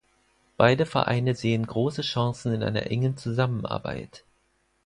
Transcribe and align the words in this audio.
Beide 0.57 0.87
Vereine 0.87 1.35
sehen 1.35 1.67
große 1.67 2.01
Chancen 2.01 2.55
in 2.55 2.63
einer 2.63 2.89
engen 2.89 3.17
Zusammenarbeit. 3.17 4.23